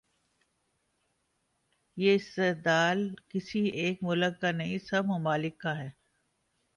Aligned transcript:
یہ 1.97 2.15
استدلال 2.15 2.99
کسی 3.29 3.59
ایک 3.59 3.99
ملک 4.01 4.41
کا 4.41 4.51
نہیں، 4.51 4.77
سب 4.77 5.05
ممالک 5.05 5.57
کا 5.57 5.77
ہے۔ 5.77 5.89